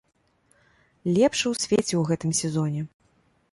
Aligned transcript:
Лепшы 1.17 1.45
ў 1.51 1.53
свеце 1.65 1.89
ў 1.97 2.03
гэтым 2.13 2.31
сезоне! 2.43 2.81